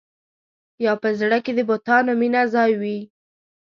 [0.85, 2.99] یا په زړه کې د بتانو مینه ځای وي.